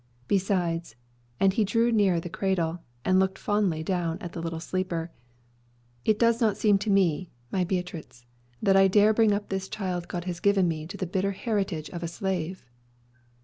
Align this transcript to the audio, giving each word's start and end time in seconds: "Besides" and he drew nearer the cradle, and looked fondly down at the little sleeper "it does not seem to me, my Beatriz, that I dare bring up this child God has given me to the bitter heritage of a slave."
"Besides" 0.27 0.95
and 1.39 1.53
he 1.53 1.63
drew 1.63 1.91
nearer 1.91 2.19
the 2.19 2.27
cradle, 2.27 2.79
and 3.05 3.19
looked 3.19 3.37
fondly 3.37 3.83
down 3.83 4.17
at 4.17 4.31
the 4.33 4.41
little 4.41 4.59
sleeper 4.59 5.11
"it 6.03 6.17
does 6.17 6.41
not 6.41 6.57
seem 6.57 6.79
to 6.79 6.89
me, 6.89 7.29
my 7.51 7.63
Beatriz, 7.63 8.25
that 8.63 8.75
I 8.75 8.87
dare 8.87 9.13
bring 9.13 9.31
up 9.31 9.49
this 9.49 9.69
child 9.69 10.07
God 10.07 10.23
has 10.23 10.39
given 10.39 10.67
me 10.67 10.87
to 10.87 10.97
the 10.97 11.05
bitter 11.05 11.33
heritage 11.33 11.87
of 11.91 12.01
a 12.01 12.07
slave." 12.07 12.65